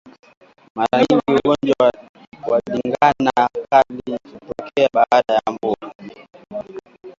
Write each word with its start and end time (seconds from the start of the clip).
Mara 0.75 0.97
nyingi 1.01 1.31
ugonjwa 1.39 1.91
wa 2.49 2.59
ndigana 2.67 3.47
kali 3.69 4.01
hutokea 4.31 4.89
baada 4.93 5.33
ya 5.33 5.51
mvua 5.53 5.91